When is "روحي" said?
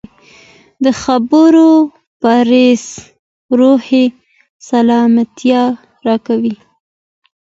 3.59-4.05